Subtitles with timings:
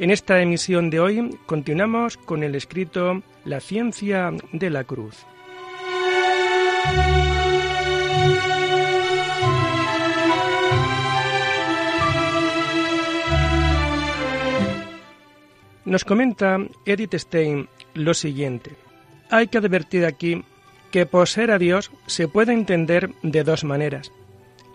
[0.00, 5.26] En esta emisión de hoy continuamos con el escrito La ciencia de la cruz.
[15.84, 18.76] Nos comenta Edith Stein lo siguiente.
[19.30, 20.44] Hay que advertir aquí
[20.92, 24.12] que poseer a Dios se puede entender de dos maneras.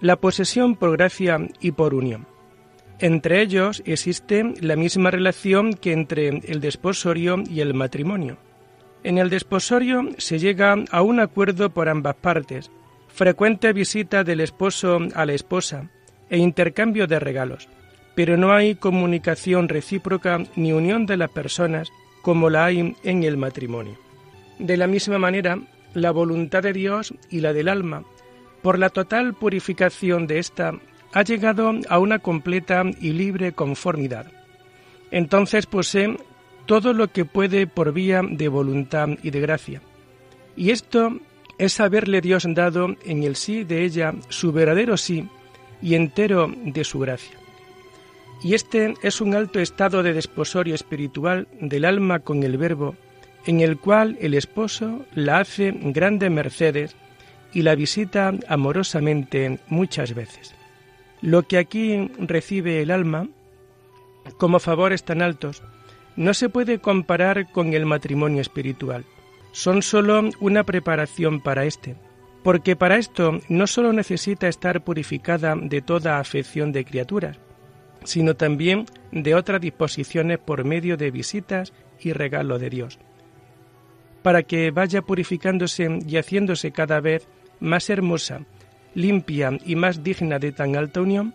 [0.02, 2.33] La posesión por gracia y por unión.
[3.00, 8.38] Entre ellos existe la misma relación que entre el desposorio y el matrimonio.
[9.04, 12.72] En el desposorio se llega a un acuerdo por ambas partes,
[13.10, 15.90] frecuente visita del esposo a la esposa
[16.30, 17.68] e intercambio de regalos,
[18.16, 21.90] pero no hay comunicación recíproca ni unión de las personas
[22.22, 23.98] como la hay en el matrimonio.
[24.60, 25.60] De la misma manera,
[25.94, 28.04] la voluntad de Dios y la del alma,
[28.62, 30.74] por la total purificación de ésta,
[31.14, 34.28] ha llegado a una completa y libre conformidad.
[35.12, 36.18] Entonces posee
[36.66, 39.82] todo lo que puede por vía de voluntad y de gracia.
[40.56, 41.20] Y esto
[41.58, 45.28] es haberle Dios dado en el sí de ella su verdadero sí
[45.82, 47.38] y entero de su gracia.
[48.44, 52.96] Y este es un alto estado de desposorio espiritual del alma con el Verbo,
[53.46, 56.96] en el cual el esposo la hace grandes mercedes
[57.54, 60.56] y la visita amorosamente muchas veces.
[61.24, 63.30] Lo que aquí recibe el alma,
[64.38, 65.64] como favores tan altos,
[66.18, 69.06] no se puede comparar con el matrimonio espiritual.
[69.54, 71.96] Son sólo una preparación para éste,
[72.44, 77.40] porque para esto no sólo necesita estar purificada de toda afección de criaturas,
[78.04, 83.00] sino también de otras disposiciones por medio de visitas y regalo de Dios
[84.24, 87.28] para que vaya purificándose y haciéndose cada vez
[87.60, 88.46] más hermosa,
[88.96, 91.34] limpia y más digna de tan alta unión,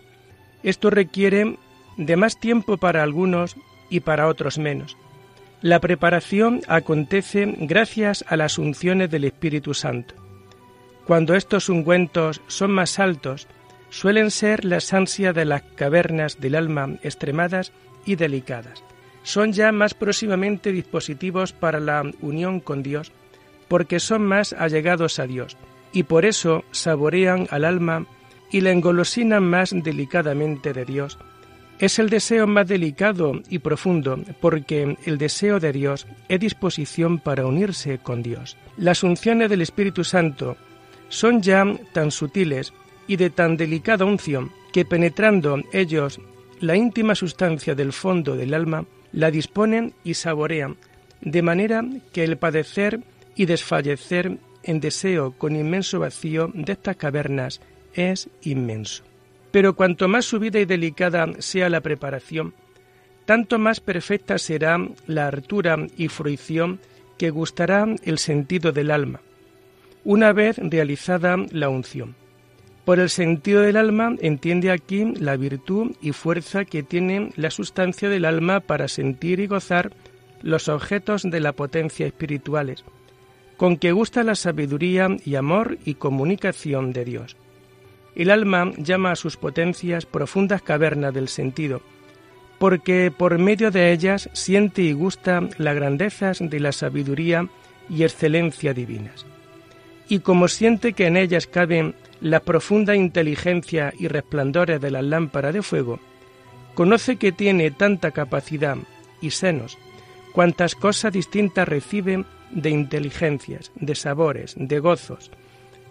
[0.63, 1.57] esto requiere
[1.97, 3.57] de más tiempo para algunos
[3.91, 4.97] y para otros menos.
[5.61, 10.15] La preparación acontece gracias a las unciones del Espíritu Santo.
[11.07, 13.49] Cuando estos ungüentos son más altos,
[13.91, 17.73] suelen ser las ansias de las cavernas del alma extremadas
[18.05, 18.83] y delicadas
[19.29, 23.13] son ya más próximamente dispositivos para la unión con Dios,
[23.69, 25.59] porque son más allegados a Dios,
[25.93, 28.07] y por eso saborean al alma
[28.51, 31.19] y la engolosinan más delicadamente de Dios.
[31.79, 37.47] Es el deseo más delicado y profundo, porque el deseo de Dios es disposición para
[37.47, 38.57] unirse con Dios.
[38.77, 40.57] Las unciones del Espíritu Santo
[41.09, 42.73] son ya tan sutiles
[43.07, 46.21] y de tan delicada unción que penetrando ellos
[46.61, 50.77] la íntima sustancia del fondo del alma, la disponen y saborean,
[51.21, 53.01] de manera que el padecer
[53.37, 57.61] y desfallecer en deseo con inmenso vacío de estas cavernas
[57.95, 59.03] es inmenso.
[59.51, 62.53] Pero cuanto más subida y delicada sea la preparación,
[63.25, 66.81] tanto más perfecta será la hartura y fruición
[67.17, 69.23] que gustará el sentido del alma,
[70.05, 72.15] una vez realizada la unción.
[72.85, 78.11] Por el sentido del alma entiende aquí la virtud y fuerza que tiene la sustancia
[78.11, 79.93] del alma para sentir y gozar
[80.43, 82.85] los objetos de la potencia espirituales,
[83.59, 87.37] con que gusta la sabiduría y amor y comunicación de Dios.
[88.15, 91.83] El alma llama a sus potencias profundas cavernas del sentido,
[92.61, 97.49] porque por medio de ellas siente y gusta las grandezas de la sabiduría
[97.91, 99.27] y excelencia divinas.
[100.09, 105.51] Y como siente que en ellas caben la profunda inteligencia y resplandores de la lámpara
[105.51, 105.99] de fuego,
[106.75, 108.77] conoce que tiene tanta capacidad
[109.21, 109.79] y senos,
[110.33, 115.31] cuantas cosas distintas recibe de inteligencias, de sabores, de gozos,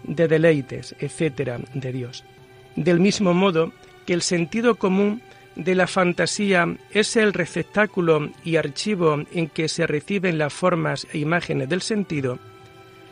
[0.04, 2.24] de deleites, etc., de Dios.
[2.75, 3.71] Del mismo modo
[4.06, 5.21] que el sentido común
[5.56, 11.18] de la fantasía es el receptáculo y archivo en que se reciben las formas e
[11.18, 12.39] imágenes del sentido,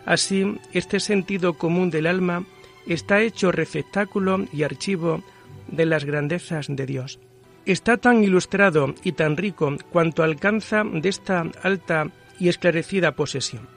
[0.06, 2.45] así este sentido común del alma
[2.86, 5.24] está hecho receptáculo y archivo
[5.68, 7.19] de las grandezas de Dios.
[7.65, 13.68] Está tan ilustrado y tan rico cuanto alcanza de esta alta y esclarecida posesión.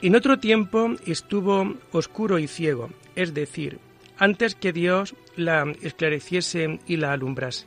[0.00, 3.78] En otro tiempo estuvo oscuro y ciego, es decir,
[4.16, 7.66] antes que Dios la esclareciese y la alumbrase.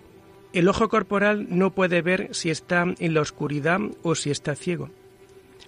[0.53, 4.89] El ojo corporal no puede ver si está en la oscuridad o si está ciego.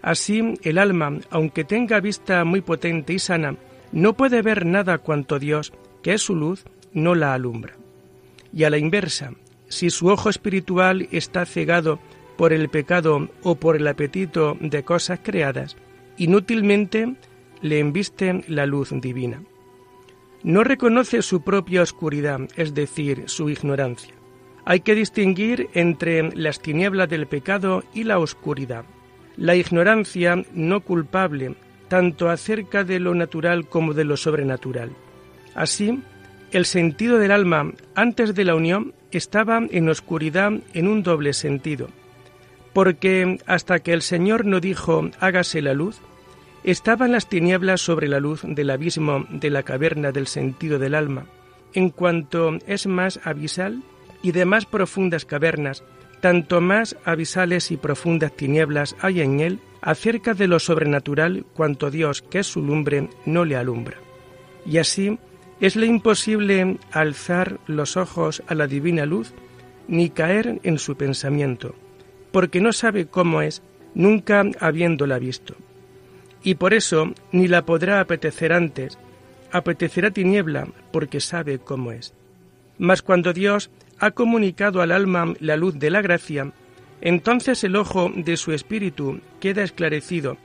[0.01, 3.56] Así, el alma, aunque tenga vista muy potente y sana,
[3.94, 5.71] no puede ver nada cuanto Dios,
[6.01, 7.75] que es su luz, no la alumbra.
[8.51, 9.33] Y a la inversa,
[9.69, 12.00] si su ojo espiritual está cegado
[12.43, 15.77] por el pecado o por el apetito de cosas creadas,
[16.17, 17.15] inútilmente
[17.61, 19.41] le embiste la luz divina.
[20.43, 24.13] No reconoce su propia oscuridad, es decir, su ignorancia.
[24.65, 28.83] Hay que distinguir entre las tinieblas del pecado y la oscuridad.
[29.37, 31.55] La ignorancia no culpable,
[31.87, 34.91] tanto acerca de lo natural como de lo sobrenatural.
[35.55, 35.97] Así,
[36.51, 41.87] el sentido del alma antes de la unión estaba en oscuridad en un doble sentido,
[42.73, 46.01] porque hasta que el Señor no dijo hágase la luz,
[46.63, 51.25] Estaban las tinieblas sobre la luz del abismo de la caverna del sentido del alma,
[51.73, 53.83] en cuanto es más abisal
[54.21, 55.83] y de más profundas cavernas,
[56.21, 62.21] tanto más abisales y profundas tinieblas hay en él acerca de lo sobrenatural cuanto Dios,
[62.21, 63.97] que es su lumbre, no le alumbra.
[64.65, 65.19] Y así
[65.59, 69.33] esle imposible alzar los ojos a la divina luz,
[69.89, 71.75] ni caer en su pensamiento,
[72.33, 73.62] porque no sabe cómo es,
[73.95, 75.56] nunca habiéndola visto
[76.44, 79.00] y por eso ni la podrá apetecer antes,
[79.51, 82.13] apetecerá tiniebla porque sabe cómo es.
[82.77, 86.51] Mas cuando Dios ha comunicado al alma la luz de la gracia,
[87.01, 90.38] entonces el ojo de su espíritu queda esclarecido,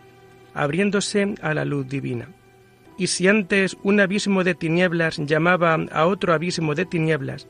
[0.54, 2.28] abriéndose a la luz divina.
[2.96, 7.48] Y si antes un abismo de tinieblas llamaba a otro abismo de tinieblas,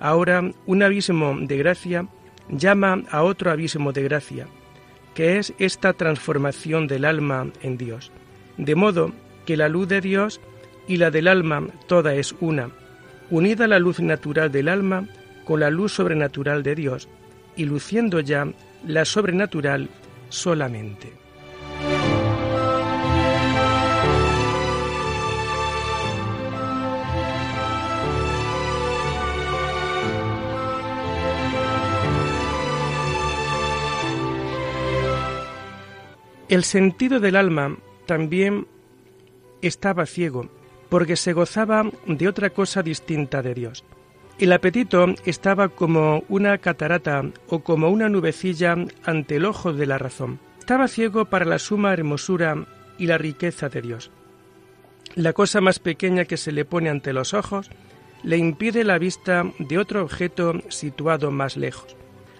[0.00, 2.08] ahora un abismo de gracia
[2.50, 4.46] llama a otro abismo de gracia
[5.18, 8.12] que es esta transformación del alma en Dios,
[8.56, 9.10] de modo
[9.46, 10.40] que la luz de Dios
[10.86, 12.70] y la del alma toda es una,
[13.28, 15.08] unida la luz natural del alma
[15.44, 17.08] con la luz sobrenatural de Dios,
[17.56, 18.46] y luciendo ya
[18.86, 19.88] la sobrenatural
[20.28, 21.12] solamente.
[36.48, 38.66] El sentido del alma también
[39.60, 40.48] estaba ciego,
[40.88, 43.84] porque se gozaba de otra cosa distinta de Dios.
[44.38, 49.98] El apetito estaba como una catarata o como una nubecilla ante el ojo de la
[49.98, 50.38] razón.
[50.58, 52.66] Estaba ciego para la suma hermosura
[52.96, 54.10] y la riqueza de Dios.
[55.16, 57.70] La cosa más pequeña que se le pone ante los ojos
[58.22, 61.96] le impide la vista de otro objeto situado más lejos.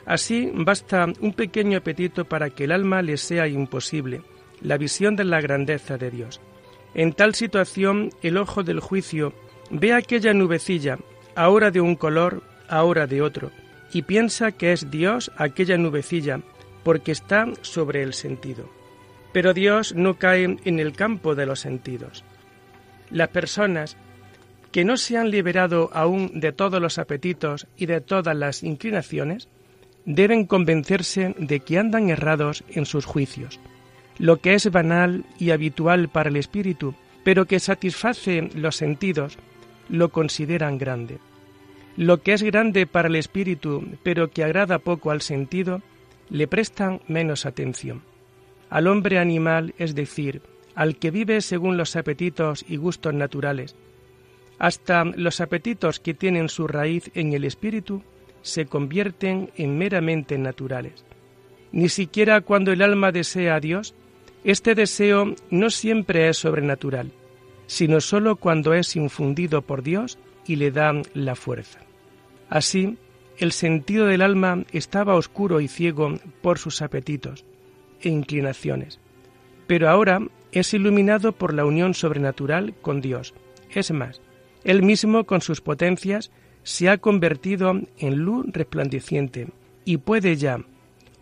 [0.08, 4.22] Así basta un pequeño apetito para que el alma le sea imposible
[4.62, 6.40] la visión de la grandeza de Dios.
[6.94, 9.34] En tal situación el ojo del juicio
[9.70, 10.98] ve aquella nubecilla,
[11.36, 13.50] ahora de un color, ahora de otro,
[13.92, 16.40] y piensa que es Dios aquella nubecilla,
[16.84, 18.66] porque está sobre el sentido.
[19.34, 22.24] Pero Dios no cae en el campo de los sentidos.
[23.10, 23.98] Las personas
[24.72, 29.48] que no se han liberado aún de todos los apetitos y de todas las inclinaciones,
[30.04, 33.60] deben convencerse de que andan errados en sus juicios.
[34.18, 39.38] Lo que es banal y habitual para el espíritu, pero que satisface los sentidos,
[39.88, 41.18] lo consideran grande.
[41.96, 45.82] Lo que es grande para el espíritu, pero que agrada poco al sentido,
[46.30, 48.02] le prestan menos atención.
[48.70, 50.42] Al hombre animal, es decir,
[50.74, 53.74] al que vive según los apetitos y gustos naturales,
[54.58, 58.02] hasta los apetitos que tienen su raíz en el espíritu,
[58.42, 61.04] se convierten en meramente naturales.
[61.72, 63.94] Ni siquiera cuando el alma desea a Dios,
[64.44, 67.12] este deseo no siempre es sobrenatural,
[67.66, 71.80] sino sólo cuando es infundido por Dios y le da la fuerza.
[72.48, 72.96] Así,
[73.36, 77.44] el sentido del alma estaba oscuro y ciego por sus apetitos
[78.00, 79.00] e inclinaciones,
[79.66, 83.34] pero ahora es iluminado por la unión sobrenatural con Dios.
[83.70, 84.22] Es más,
[84.64, 86.30] Él mismo con sus potencias
[86.68, 89.48] se ha convertido en luz resplandeciente
[89.86, 90.60] y puede ya,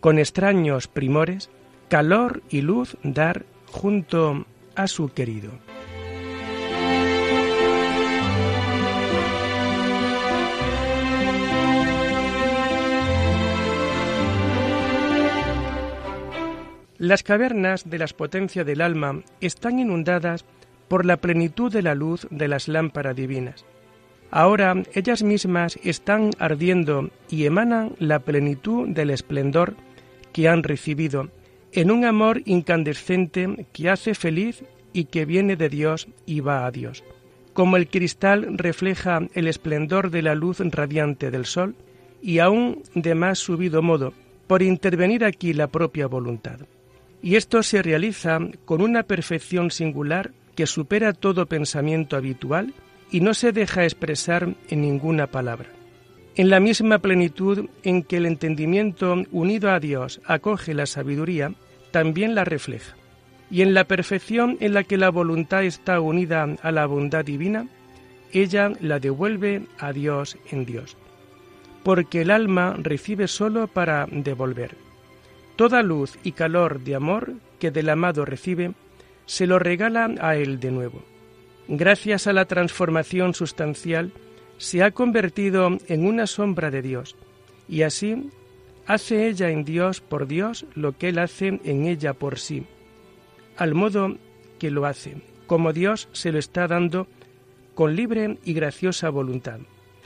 [0.01, 1.51] con extraños primores,
[1.89, 5.53] calor y luz dar junto a su querido.
[16.99, 20.45] Las cavernas de las potencias del alma están inundadas
[20.89, 23.65] por la plenitud de la luz de las lámparas divinas
[24.37, 29.77] Ahora ellas mismas están ardiendo y emanan la plenitud del esplendor
[30.35, 31.31] que han recibido
[31.73, 34.63] en un amor incandescente que hace feliz
[34.93, 37.03] y que viene de Dios y va a Dios.
[37.55, 41.75] Como el cristal refleja el esplendor de la luz radiante del sol,
[42.21, 44.13] y aún de más subido modo,
[44.47, 46.59] por intervenir aquí la propia voluntad.
[47.23, 52.75] Y esto se realiza con una perfección singular que supera todo pensamiento habitual
[53.11, 55.69] y no se deja expresar en ninguna palabra.
[56.35, 61.53] En la misma plenitud en que el entendimiento unido a Dios acoge la sabiduría,
[61.93, 62.95] también la refleja.
[63.51, 67.69] Y en la perfección en la que la voluntad está unida a la bondad divina,
[68.33, 70.97] ella la devuelve a Dios en Dios.
[71.83, 74.77] Porque el alma recibe sólo para devolver.
[75.55, 78.73] Toda luz y calor de amor que del amado recibe,
[79.25, 81.03] se lo regala a él de nuevo.
[81.69, 84.13] Gracias a la transformación sustancial,
[84.59, 87.17] se ha convertido en una sombra de Dios,
[87.69, 88.31] y así
[88.87, 92.65] hace ella en Dios por Dios lo que Él hace en ella por sí,
[93.57, 94.17] al modo
[94.61, 97.09] que lo hace, como Dios se lo está dando
[97.75, 99.59] con libre y graciosa voluntad.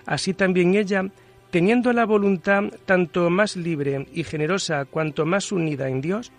[0.06, 1.10] Así también ella,
[1.50, 6.32] teniendo la voluntad tanto más libre y generosa cuanto más unida en Dios,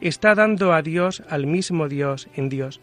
[0.00, 2.80] está dando a Dios al mismo Dios en Dios.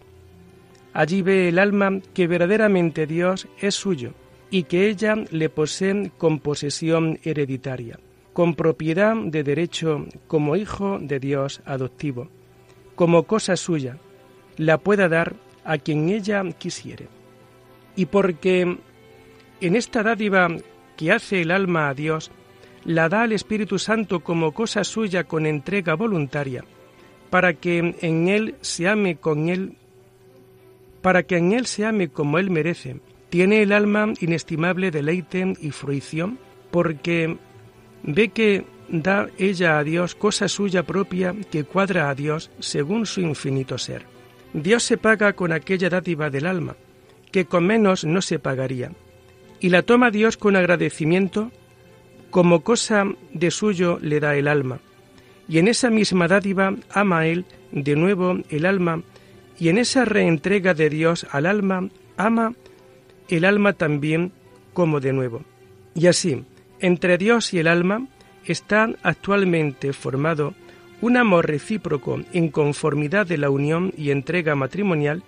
[0.93, 4.13] Allí ve el alma que verdaderamente Dios es suyo,
[4.51, 7.99] y que ella le posee con posesión hereditaria,
[8.33, 12.29] con propiedad de derecho como hijo de Dios adoptivo,
[12.95, 13.97] como cosa suya,
[14.57, 17.07] la pueda dar a quien ella quisiere.
[17.95, 18.77] Y porque
[19.61, 20.47] en esta dádiva
[20.97, 22.31] que hace el alma a Dios,
[22.85, 26.63] la da al Espíritu Santo como cosa suya con entrega voluntaria,
[27.29, 29.77] para que en él se ame con él,
[31.01, 35.71] para que en él se ame como él merece, tiene el alma inestimable deleite y
[35.71, 36.39] fruición
[36.71, 37.37] porque
[38.03, 43.21] ve que da ella a Dios cosa suya propia que cuadra a Dios según su
[43.21, 44.05] infinito ser.
[44.53, 46.75] Dios se paga con aquella dádiva del alma,
[47.31, 48.91] que con menos no se pagaría,
[49.59, 51.51] y la toma Dios con agradecimiento,
[52.31, 54.79] como cosa de suyo le da el alma,
[55.47, 59.03] y en esa misma dádiva ama a Él de nuevo el alma,
[59.59, 62.53] y en esa reentrega de Dios al alma ama
[63.27, 64.31] el alma también
[64.73, 65.43] como de nuevo.
[65.93, 66.43] Y así,
[66.79, 68.07] entre Dios y el alma
[68.45, 70.53] está actualmente formado
[71.01, 75.23] un amor recíproco en conformidad de la unión y entrega matrimonial,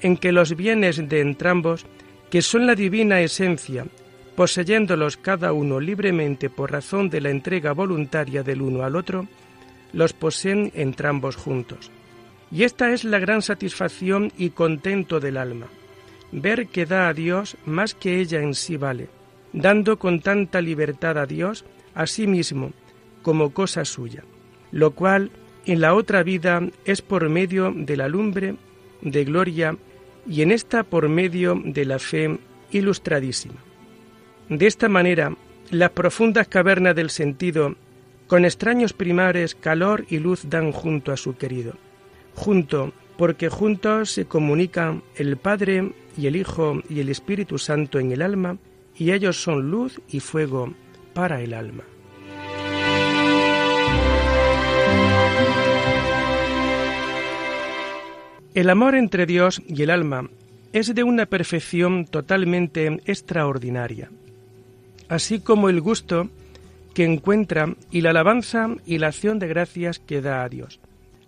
[0.00, 1.86] en que los bienes de entrambos,
[2.30, 3.86] que son la divina esencia,
[4.36, 9.26] poseyéndolos cada uno libremente por razón de la entrega voluntaria del uno al otro,
[9.92, 11.90] los poseen entrambos juntos.
[12.52, 15.68] Y esta es la gran satisfacción y contento del alma
[16.32, 19.08] ver que da a Dios más que ella en sí vale,
[19.52, 22.72] dando con tanta libertad a Dios a sí mismo
[23.20, 24.24] como cosa suya,
[24.72, 25.30] lo cual
[25.66, 28.56] en la otra vida es por medio de la lumbre
[29.02, 29.76] de gloria
[30.26, 32.38] y en esta por medio de la fe
[32.70, 33.60] ilustradísima.
[34.48, 35.36] De esta manera,
[35.70, 37.76] las profundas cavernas del sentido,
[38.26, 41.74] con extraños primares, calor y luz dan junto a su querido,
[42.34, 48.12] junto porque juntos se comunican el Padre y el Hijo y el Espíritu Santo en
[48.12, 48.58] el alma,
[48.96, 50.74] y ellos son luz y fuego
[51.14, 51.84] para el alma.
[58.54, 60.28] El amor entre Dios y el alma
[60.72, 64.10] es de una perfección totalmente extraordinaria,
[65.08, 66.28] así como el gusto
[66.92, 70.80] que encuentra y la alabanza y la acción de gracias que da a Dios.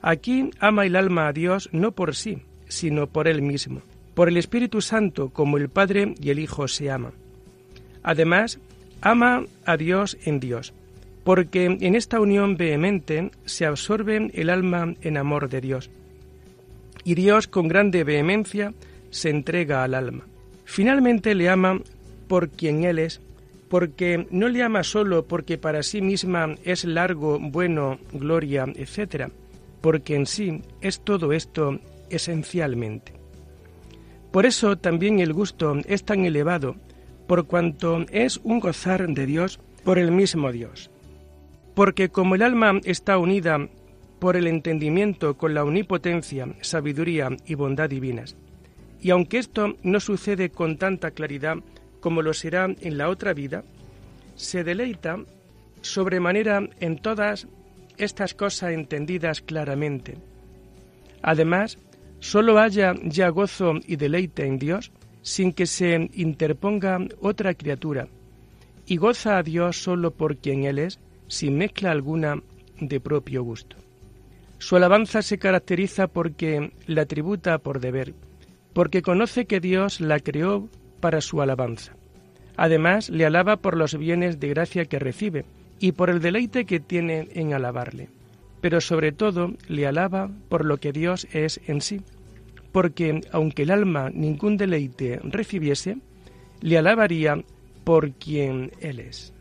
[0.07, 3.81] Aquí ama el alma a Dios no por sí, sino por Él mismo,
[4.13, 7.15] por el Espíritu Santo como el Padre y el Hijo se aman.
[8.03, 8.61] Además,
[9.01, 10.75] ama a Dios en Dios,
[11.25, 15.89] porque en esta unión vehemente se absorbe el alma en amor de Dios.
[17.03, 18.75] Y Dios con grande vehemencia
[19.09, 20.27] se entrega al alma.
[20.67, 21.81] Finalmente le ama
[22.29, 23.23] por quien Él es,
[23.71, 29.31] porque no le ama solo porque para sí misma es largo, bueno, gloria, etc.,
[29.85, 33.13] porque en sí es todo esto esencialmente.
[34.33, 36.77] Por eso también el gusto es tan elevado,
[37.27, 40.91] por cuanto es un gozar de Dios por el mismo Dios.
[41.75, 43.69] Porque como el alma está unida
[44.21, 48.37] por el entendimiento con la omnipotencia, sabiduría y bondad divinas,
[49.03, 51.59] y aunque esto no sucede con tanta claridad
[52.01, 53.65] como lo será en la otra vida,
[54.35, 55.19] se deleita
[55.83, 57.49] sobremanera en todas
[57.99, 60.17] estas cosas entendidas claramente.
[61.23, 61.79] Además,
[62.21, 68.09] sólo haya ya gozo y deleite en Dios sin que se interponga otra criatura,
[68.87, 72.43] y goza a Dios sólo por quien Él es, sin mezcla alguna
[72.79, 73.77] de propio gusto.
[74.59, 78.15] Su alabanza se caracteriza porque la tributa por deber,
[78.75, 80.69] porque conoce que Dios la creó
[81.01, 81.93] para su alabanza.
[82.57, 85.45] Además, le alaba por los bienes de gracia que recibe
[85.79, 88.09] y por el deleite que tiene en alabarle.
[88.61, 92.01] Pero sobre todo le alaba por lo que Dios es en sí,
[92.73, 95.99] porque aunque el alma ningún deleite recibiese,
[96.61, 97.37] le alabaría
[97.85, 99.34] por quien Él es.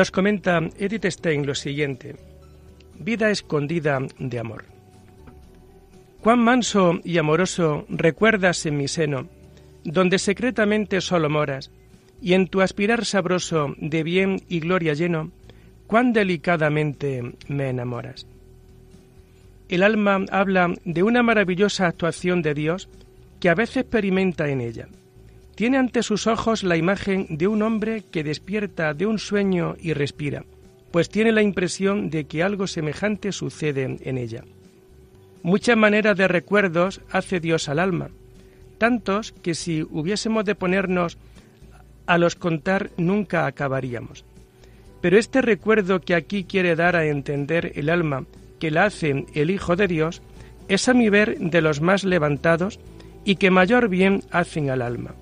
[0.00, 2.16] Nos comenta Edith Stein lo siguiente.
[2.98, 4.64] Vida escondida de amor.
[6.22, 9.28] Cuán manso y amoroso recuerdas en mi seno,
[9.84, 11.70] donde secretamente solo moras,
[12.22, 15.32] y en tu aspirar sabroso de bien y gloria lleno,
[15.86, 18.26] cuán delicadamente me enamoras.
[19.68, 22.88] El alma habla de una maravillosa actuación de Dios
[23.38, 24.88] que a veces experimenta en ella
[25.60, 29.92] tiene ante sus ojos la imagen de un hombre que despierta de un sueño y
[29.92, 30.46] respira,
[30.90, 34.42] pues tiene la impresión de que algo semejante sucede en ella.
[35.42, 38.08] Muchas maneras de recuerdos hace Dios al alma,
[38.78, 41.18] tantos que si hubiésemos de ponernos
[42.06, 44.24] a los contar nunca acabaríamos.
[45.02, 48.24] Pero este recuerdo que aquí quiere dar a entender el alma
[48.58, 50.22] que la hace el Hijo de Dios
[50.68, 52.80] es a mi ver de los más levantados
[53.26, 55.14] y que mayor bien hacen al alma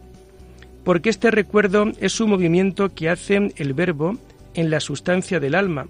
[0.84, 4.16] porque este recuerdo es un movimiento que hace el verbo
[4.54, 5.86] en la sustancia del alma,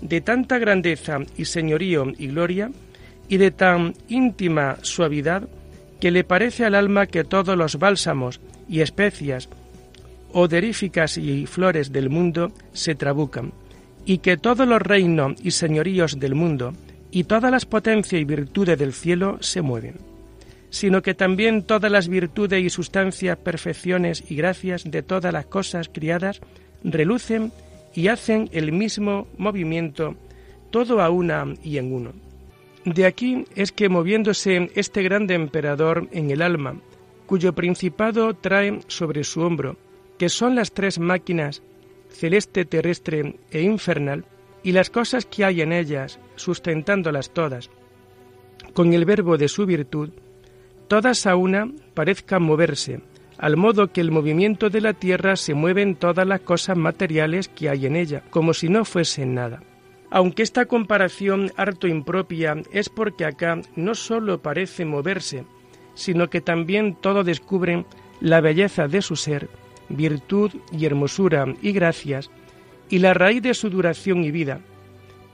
[0.00, 2.70] de tanta grandeza y señorío y gloria,
[3.28, 5.48] y de tan íntima suavidad,
[6.00, 9.48] que le parece al alma que todos los bálsamos y especias,
[10.32, 13.52] oderíficas y flores del mundo se trabucan,
[14.04, 16.72] y que todos los reinos y señoríos del mundo,
[17.10, 20.07] y todas las potencias y virtudes del cielo se mueven
[20.70, 25.88] sino que también todas las virtudes y sustancias, perfecciones y gracias de todas las cosas
[25.88, 26.40] criadas
[26.84, 27.52] relucen
[27.94, 30.14] y hacen el mismo movimiento,
[30.70, 32.12] todo a una y en uno.
[32.84, 36.80] De aquí es que moviéndose este grande emperador en el alma,
[37.26, 39.76] cuyo principado trae sobre su hombro,
[40.16, 41.62] que son las tres máquinas,
[42.10, 44.24] celeste, terrestre e infernal,
[44.62, 47.70] y las cosas que hay en ellas, sustentándolas todas,
[48.74, 50.10] con el verbo de su virtud,
[50.88, 53.00] todas a una parezcan moverse,
[53.38, 57.48] al modo que el movimiento de la tierra se mueve en todas las cosas materiales
[57.48, 59.62] que hay en ella, como si no fuesen nada.
[60.10, 65.44] Aunque esta comparación harto impropia es porque acá no sólo parece moverse,
[65.94, 67.84] sino que también todo descubre
[68.20, 69.48] la belleza de su ser,
[69.90, 72.30] virtud y hermosura y gracias,
[72.88, 74.60] y la raíz de su duración y vida,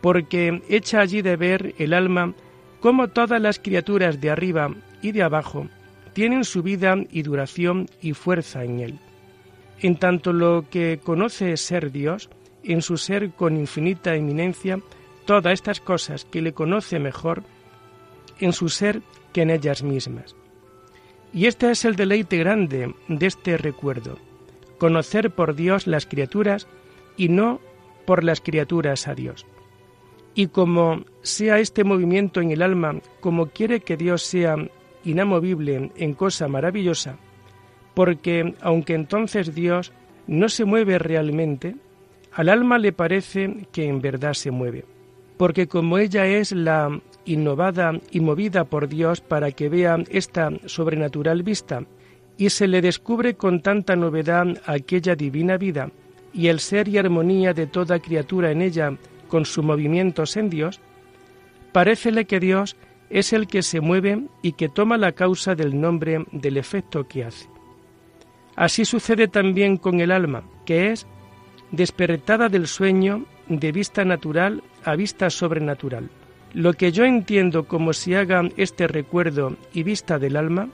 [0.01, 2.35] porque echa allí de ver el alma
[2.81, 5.69] como todas las criaturas de arriba y de abajo
[6.15, 8.99] tienen su vida y duración y fuerza en Él.
[9.81, 12.31] En tanto lo que conoce ser Dios,
[12.63, 14.79] en su ser con infinita eminencia,
[15.27, 17.43] todas estas cosas que le conoce mejor,
[18.41, 19.03] en su ser
[19.35, 20.35] que en ellas mismas.
[21.35, 24.19] Y este es el deleite grande de este recuerdo,
[24.79, 26.67] conocer por Dios las criaturas
[27.19, 27.61] y no
[28.07, 29.45] por las criaturas a Dios.
[30.35, 34.57] Y como sea este movimiento en el alma, como quiere que Dios sea
[35.05, 37.17] inamovible en cosa maravillosa,
[37.95, 39.93] porque aunque entonces Dios
[40.27, 41.77] no se mueve realmente,
[42.33, 44.85] al alma le parece que en verdad se mueve,
[45.37, 51.43] porque como ella es la innovada y movida por Dios para que vea esta sobrenatural
[51.43, 51.85] vista,
[52.37, 55.91] y se le descubre con tanta novedad aquella divina vida,
[56.33, 58.97] y el ser y armonía de toda criatura en ella
[59.29, 60.81] con sus movimientos en Dios,
[61.73, 62.77] parécele que Dios
[63.11, 67.25] es el que se mueve y que toma la causa del nombre del efecto que
[67.25, 67.49] hace.
[68.57, 71.07] Así sucede también con el alma, que es
[71.71, 76.09] despertada del sueño de vista natural a vista sobrenatural.
[76.53, 80.69] Lo que yo entiendo como si haga este recuerdo y vista del alma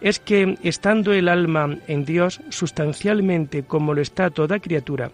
[0.00, 5.10] es que, estando el alma en Dios sustancialmente como lo está toda criatura,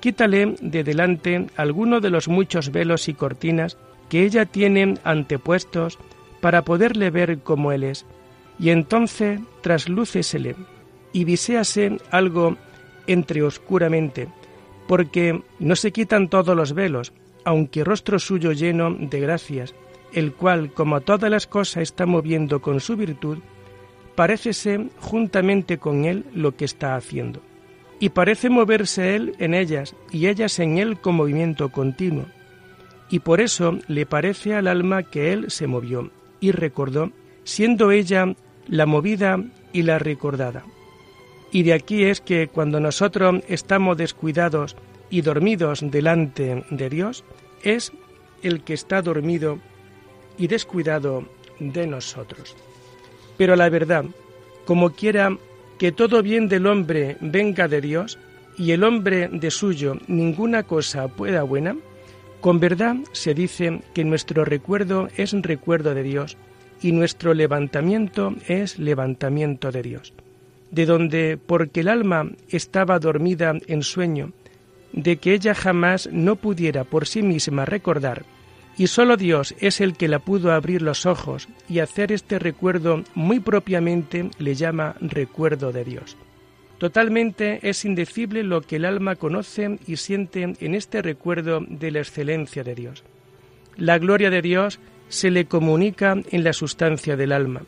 [0.00, 3.76] quítale de delante alguno de los muchos velos y cortinas
[4.12, 5.98] que ella tiene antepuestos
[6.42, 8.04] para poderle ver como él es,
[8.58, 10.54] y entonces traslúcesele
[11.14, 12.58] y viséase algo
[13.06, 14.28] entre oscuramente,
[14.86, 17.14] porque no se quitan todos los velos,
[17.46, 19.74] aunque rostro suyo lleno de gracias,
[20.12, 23.38] el cual, como todas las cosas está moviendo con su virtud,
[24.14, 27.40] parécese juntamente con él lo que está haciendo.
[27.98, 32.26] y parece moverse él en ellas y ellas en él con movimiento continuo.
[33.12, 37.12] Y por eso le parece al alma que él se movió y recordó,
[37.44, 38.34] siendo ella
[38.66, 39.38] la movida
[39.70, 40.64] y la recordada.
[41.50, 44.76] Y de aquí es que cuando nosotros estamos descuidados
[45.10, 47.22] y dormidos delante de Dios,
[47.62, 47.92] es
[48.42, 49.58] el que está dormido
[50.38, 51.28] y descuidado
[51.60, 52.56] de nosotros.
[53.36, 54.06] Pero la verdad,
[54.64, 55.36] como quiera
[55.76, 58.18] que todo bien del hombre venga de Dios
[58.56, 61.76] y el hombre de suyo ninguna cosa pueda buena,
[62.42, 66.36] con verdad se dice que nuestro recuerdo es recuerdo de Dios
[66.82, 70.12] y nuestro levantamiento es levantamiento de Dios.
[70.72, 74.32] De donde, porque el alma estaba dormida en sueño,
[74.92, 78.24] de que ella jamás no pudiera por sí misma recordar,
[78.76, 83.04] y sólo Dios es el que la pudo abrir los ojos y hacer este recuerdo
[83.14, 86.16] muy propiamente le llama recuerdo de Dios.
[86.82, 92.00] Totalmente es indecible lo que el alma conoce y siente en este recuerdo de la
[92.00, 93.04] excelencia de Dios.
[93.76, 97.62] La gloria de Dios se le comunica en la sustancia del alma,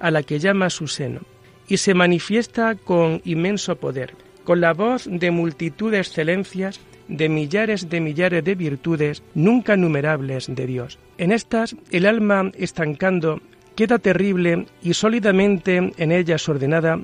[0.00, 1.20] a la que llama su seno,
[1.68, 7.90] y se manifiesta con inmenso poder, con la voz de multitud de excelencias de millares
[7.90, 10.98] de millares de virtudes nunca numerables de Dios.
[11.18, 13.42] En estas, el alma estancando
[13.76, 17.00] queda terrible y sólidamente en ellas ordenada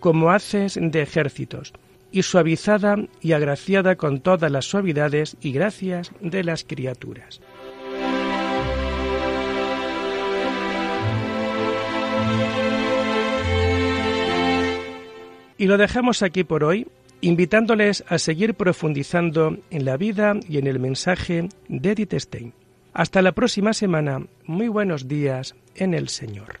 [0.00, 1.72] como haces de ejércitos,
[2.12, 7.40] y suavizada y agraciada con todas las suavidades y gracias de las criaturas.
[15.56, 16.88] Y lo dejamos aquí por hoy
[17.20, 22.54] invitándoles a seguir profundizando en la vida y en el mensaje de Edith Stein.
[22.94, 24.26] Hasta la próxima semana.
[24.46, 26.60] Muy buenos días en el Señor.